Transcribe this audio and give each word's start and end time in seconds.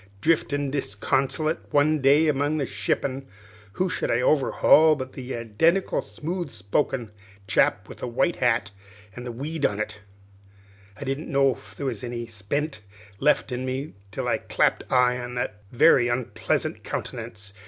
"Driftin' 0.19 0.71
disconsolate 0.71 1.59
one 1.69 2.01
day 2.01 2.27
among 2.27 2.57
the 2.57 2.65
shippin', 2.65 3.27
who 3.73 3.87
should 3.87 4.09
I 4.09 4.19
overhaul 4.19 4.95
but 4.95 5.13
the 5.13 5.35
identical 5.35 6.01
smooth 6.01 6.49
spoken 6.49 7.11
chap 7.45 7.87
with 7.87 8.01
a 8.01 8.07
white 8.07 8.37
hat 8.37 8.71
an' 9.15 9.27
a 9.27 9.31
weed 9.31 9.63
on 9.63 9.79
it! 9.79 9.99
I 10.97 11.03
didn't 11.03 11.31
know 11.31 11.53
if 11.53 11.75
there 11.75 11.85
was 11.85 12.03
any 12.03 12.25
spent 12.25 12.81
left 13.19 13.51
in 13.51 13.63
me, 13.63 13.93
till 14.09 14.27
I 14.27 14.39
clapped 14.39 14.91
eye 14.91 15.19
on 15.19 15.35
his 15.37 15.49
very 15.71 16.07
onpleasant 16.09 16.83
countenance. 16.83 17.53